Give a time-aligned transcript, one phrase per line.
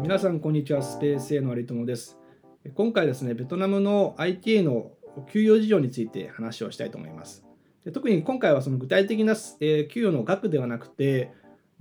[0.00, 2.18] 皆さんこんにちはスペース A の有友です。
[2.74, 4.90] 今回ですねベトナムの IT の
[5.32, 7.44] 給与事情について話をしたいと思います。
[7.84, 11.32] で特に今回はその具体的な、え給与の額ではなくて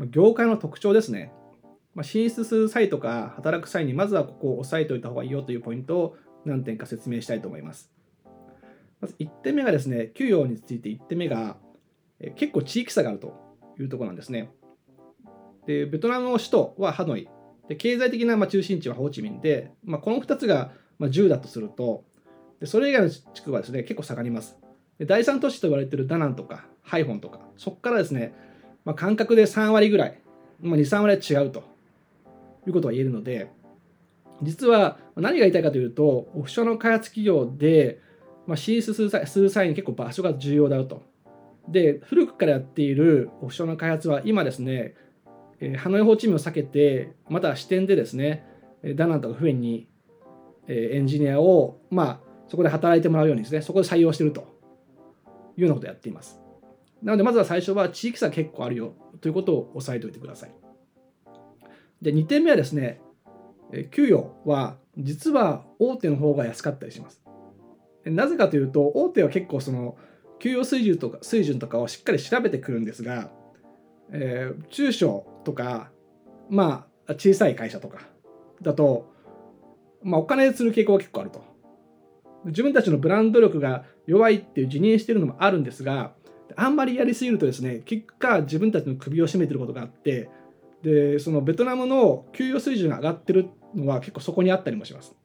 [0.10, 1.34] 業界の特徴ですね、
[1.96, 7.92] ま、進出する際とか働く際にまずはここを押さえておいた方がいいよというポイントを何点か説明したいと思います。
[9.02, 11.58] まず1点目がですね給与について1点目が
[12.36, 13.34] 結構地域差があると
[13.80, 14.52] いうところなんですね。
[15.66, 17.28] でベトナムの首都はハノイ。
[17.68, 22.04] で経済的なまあ中心地はホーチミンで、まあ、この2つがま10だとすると
[22.60, 24.58] でそれ以外の地区はですね結構下がります。
[25.00, 28.34] で第3都市と言われているダナンとかハイフォンとかそこからですね、
[28.86, 30.20] まあ、感覚で3割ぐらい、
[30.62, 31.64] まあ、23割は違うと
[32.68, 33.50] いうことが言えるので
[34.42, 38.00] 実は何が言いたいかというとオフショアの開発企業で、
[38.48, 41.04] まあ、進出する際に結構場所が重要だよと。
[41.68, 44.96] で古くからやっているオフショアの開発は今ですね
[45.60, 48.46] えハノイホーチミンを避けてまた支店でですね
[48.96, 49.88] ダナンとかフェンに、
[50.68, 54.42] えエンジニアをまあそこで働いてもらうようにですねそこで採用してると
[55.58, 56.40] いうようなことをやっています。
[57.02, 60.52] なのでまずは最初は地域差結構あるよということを押さえておいてください。
[62.02, 63.02] で2点目はですね
[63.92, 67.24] 給与は実は大手の方が安かったりします。
[68.06, 69.98] なぜかというと大手は結構その
[70.40, 73.32] 給与水準とか水準とかをしっかり調べてくるんですが
[74.14, 75.92] えー、中小とか、
[76.50, 78.00] まあ、小さい会社とか
[78.62, 79.12] だと、
[80.04, 81.44] まあ、お金する傾向が結構あると。
[82.46, 86.14] 自分たちのブランド力が弱いっていう辞任してるのもあるんですが、
[86.56, 90.30] あんまりやりすぎるとですね、結果自分たちの首を絞めてることがあって、
[90.84, 95.16] で、そのベトナムの給与水準が上がってるのは結構そこにあったりもします。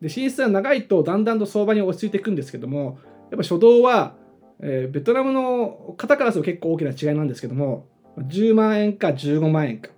[0.00, 2.98] で、進出が長いとだんだんと相場に落ち着いていくんですけども、
[3.30, 4.16] やっぱ初動は
[4.62, 9.90] えー、ベトナムの方からすると結構大きな違いなんですけども10万円か15万円か。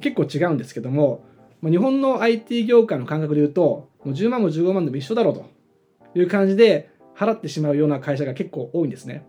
[0.00, 1.24] 結構違うんですけども
[1.62, 5.58] 日本の IT 業界の感覚で言うともう10万も15万でも一緒だろうと。
[6.14, 9.26] いう感じで払ってしまうような会社が結構多いんですね。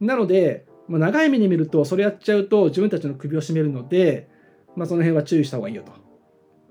[0.00, 4.28] なので、まあ、長い目に見るとそれやっちゃうと自分たちの首を絞めるので、
[4.74, 5.92] まあ、その辺は注意した方がいいよと。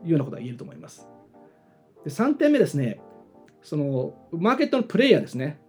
[0.03, 1.07] いうようなことが言えると思います。
[2.03, 2.99] で3点目ですね。
[3.61, 5.59] そのマーケットのプレイヤーですね。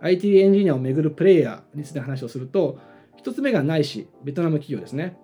[0.00, 2.78] IT エンジニアをめぐるプレイヤーについて話をすると、
[3.22, 5.16] 1つ目が内資、ベトナム企業ですね。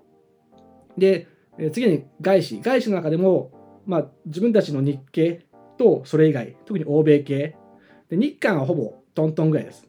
[0.97, 1.27] で、
[1.73, 2.61] 次に外資。
[2.61, 3.53] 外資の中でも、
[3.87, 7.57] まあ、自分たちの日系とそれ以外、特に欧米系。
[8.09, 9.89] で日韓はほぼトントンぐらいです。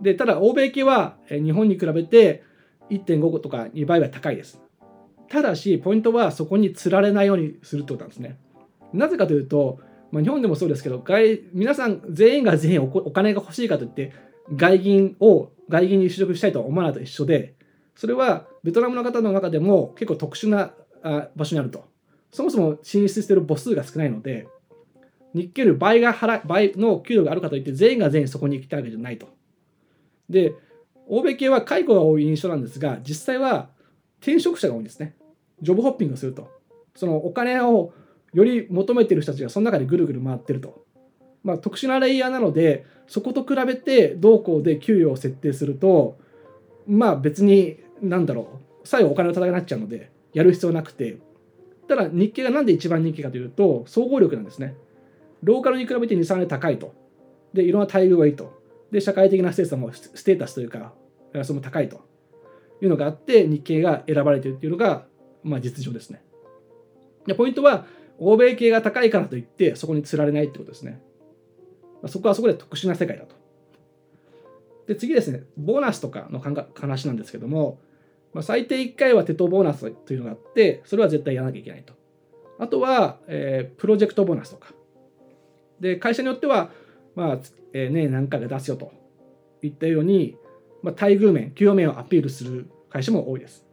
[0.00, 2.42] で、ただ欧米系は日本に比べて
[2.90, 4.60] 1.5とか2倍は高いです。
[5.28, 8.38] ただし、ポイントはそこにつられないようにするってことなんですね。
[8.92, 9.80] なぜかというと、
[10.10, 14.12] まあ、日本でもそうですけど外皆さん全員が全員お金が欲しいかといって
[14.54, 17.54] 外銀を外銀に就職したいとは思わないと一緒で
[17.94, 20.72] それはベトナムの方の中でも結構特殊な
[21.36, 21.84] 場所にあると。
[22.30, 24.46] そもそも進出している母数が少ないので
[25.34, 29.28] 日給料倍が払倍の給料があるかといって全員が全員そこに行きたいわけじゃないと。
[30.28, 30.54] で
[31.08, 33.70] 欧米系は解雇が多い印象なんですが実際は
[34.20, 35.16] 転職者が多いんですね。
[35.62, 36.50] ジョブホッピングすると。
[36.94, 37.92] そのお金を
[38.32, 40.84] より求めてる人たちがその中でぐるぐる回ってると。
[41.44, 46.18] まあ、特殊なレイヤーなのでそこと比べて同校で給与を設定すると
[46.86, 51.18] まあ別に何だろう最後お金の戦いになっちゃうのでやる必要なくて。
[51.88, 54.74] ただ日経が何で一番人気かというと総合力なんですね。
[55.42, 56.94] ローカルに比べて23年高いと。
[57.54, 58.60] でいろんな待遇がいいと。
[58.90, 60.92] で社会的なステータスもステータスというか
[61.42, 62.06] それも高いと。
[62.80, 65.04] いうのがあって日経が選ばれているというのが、
[65.42, 66.22] まあ、実情ですね。
[67.26, 67.86] でポイントは
[68.18, 71.00] 欧米系が高いからといってそこに釣られないってことですね。
[72.06, 73.34] そこはそこで特殊な世界だと。
[74.86, 77.78] で次ですね、ボーナスとかの話なんですけども、
[78.32, 81.94] まあ、最低1回は手当ボーナスというのがあって、それは絶対やらなきゃいけないと。
[82.58, 84.72] あとは、えー、プロジェクトボーナスとか。
[85.80, 86.70] で、会社によっては、
[87.14, 87.38] まあ、
[87.72, 88.92] えー、年何回か出すよと
[89.62, 90.36] いったように、
[90.82, 93.66] まあ、待遇面、給与面をアピールする会社も多いです。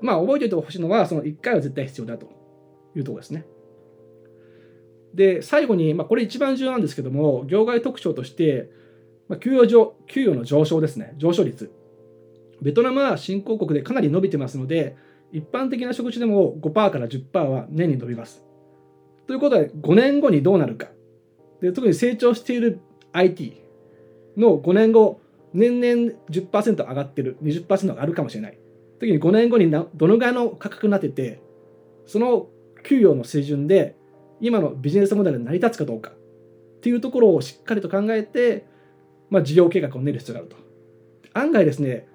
[0.00, 2.26] まあ、覚えておいてほしいのは、その1回は絶対必要だと
[2.94, 3.46] いうところですね。
[5.14, 8.70] で最後に、まあ、これ一番重要なんですけども業界特徴として、
[9.28, 11.14] まあ、給与上給与の上昇ですね。
[11.16, 11.72] 上昇率。
[12.60, 14.96] ベトナムは新興国でかなり伸びてますので
[15.32, 18.44] 一般的な職種でも5%から10%は年に伸びます。
[19.26, 20.88] ということで5年後にどうなるか。
[21.60, 22.80] で特に成長している
[23.12, 23.60] IT
[24.36, 25.20] の5年後
[25.52, 27.36] 年々10%上がってる。
[27.42, 28.58] 20%上がるかもしれない。
[28.98, 31.40] 時に5年後にどのぐらいの価格になってて
[32.06, 32.48] その
[32.84, 33.96] 給与の水準で
[34.40, 38.66] 今のビジネスモデルに成り立つかどうかっていうところをしっかりと考えて、
[39.30, 40.56] まあ、事業計画を練る必要があると。
[41.32, 42.06] 案外ですね、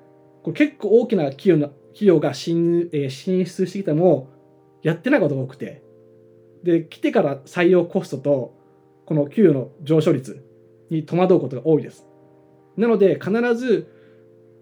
[0.43, 4.29] これ結構大きな企業の企業が進,、えー、進出してきても、
[4.81, 5.83] やってないことが多くて、
[6.63, 8.55] で、来てから採用コストと、
[9.05, 10.45] この給与の上昇率
[10.89, 12.05] に戸惑うことが多いです。
[12.77, 13.87] なので、必ず、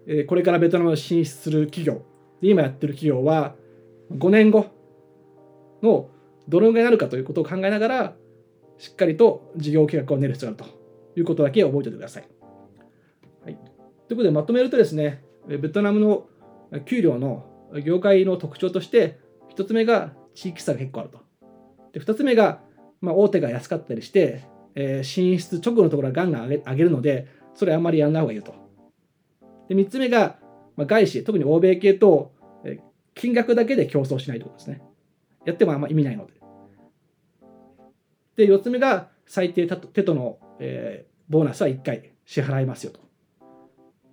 [0.06, 2.02] えこれからベトナムに進出する企業、
[2.40, 3.54] 今やってる企業は、
[4.12, 4.66] 5年後
[5.82, 6.08] の
[6.48, 8.16] どのぐらいになるかということを考えながら、
[8.78, 10.72] しっかりと事業計画を練る必要がある
[11.14, 12.28] ということだけ覚えておいてください。
[13.44, 13.62] はい、という
[14.10, 16.26] ことで、まとめるとですね、ベトナムの
[16.84, 17.46] 給料の
[17.84, 19.18] 業界の特徴として、
[19.54, 21.20] 1つ目が地域差が結構あると。
[21.92, 22.60] で2つ目が、
[23.00, 24.44] まあ、大手が安かったりして、
[24.74, 28.54] えー、進出直後のところはガンガン上げ上げるので、それあんまりやらない方がいいと。
[29.68, 30.38] で3つ目が、
[30.76, 32.32] まあ、外資、特に欧米系と、
[32.64, 32.80] えー、
[33.14, 34.82] 金額だけで競争しないということですね。
[35.44, 36.37] やってもあんま意味ないので。
[38.38, 43.00] で、4つ目が最低手との、えー、ボーナスは1回支払いますよと。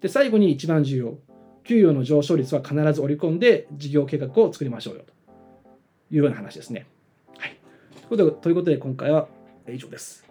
[0.01, 1.17] で、最後に一番重要。
[1.63, 5.13] 給与の上昇率は必ず織り込んで事業計画を作りましょうよと
[6.11, 6.87] いうような話ですね。
[7.37, 7.57] はい。
[7.91, 9.27] ということで、ということで今回は
[9.67, 10.24] 以上です。